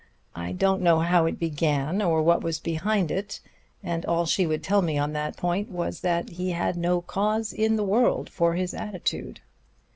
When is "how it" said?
1.01-1.37